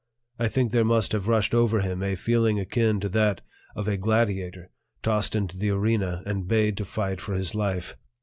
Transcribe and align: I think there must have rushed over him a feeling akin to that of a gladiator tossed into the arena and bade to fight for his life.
I 0.39 0.47
think 0.47 0.71
there 0.71 0.83
must 0.83 1.11
have 1.11 1.27
rushed 1.27 1.53
over 1.53 1.81
him 1.81 2.01
a 2.01 2.15
feeling 2.15 2.59
akin 2.59 2.99
to 3.01 3.09
that 3.09 3.41
of 3.75 3.87
a 3.87 3.97
gladiator 3.97 4.71
tossed 5.03 5.35
into 5.35 5.57
the 5.59 5.69
arena 5.69 6.23
and 6.25 6.47
bade 6.47 6.75
to 6.77 6.85
fight 6.85 7.21
for 7.21 7.35
his 7.35 7.53
life. 7.53 7.95